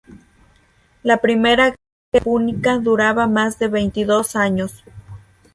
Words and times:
La 1.03 1.17
primera 1.17 1.65
guerra 2.11 2.23
púnica 2.25 2.79
duraba 2.79 3.27
más 3.27 3.59
de 3.59 3.67
veintidós 3.67 4.35
años. 4.35 4.83